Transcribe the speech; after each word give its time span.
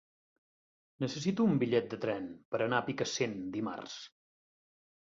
Necessito 1.05 1.45
un 1.49 1.61
bitllet 1.65 1.91
de 1.93 2.01
tren 2.07 2.27
per 2.57 2.63
anar 2.69 2.81
a 2.81 2.87
Picassent 2.89 3.39
dimarts. 3.59 4.05